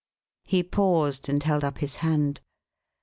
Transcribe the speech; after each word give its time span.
He 0.45 0.63
paused 0.63 1.29
and 1.29 1.43
held 1.43 1.63
up 1.63 1.77
his 1.77 1.97
hand. 1.97 2.41